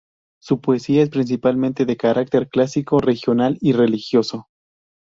[0.41, 4.47] Su poesía es principalmente de carácter clásico, regional y religioso.